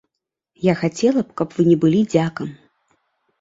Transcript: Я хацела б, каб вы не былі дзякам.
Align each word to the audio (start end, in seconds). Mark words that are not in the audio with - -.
Я 0.67 0.73
хацела 0.79 1.17
б, 1.17 1.25
каб 1.41 1.53
вы 1.59 1.67
не 1.69 1.77
былі 1.85 2.01
дзякам. 2.15 2.49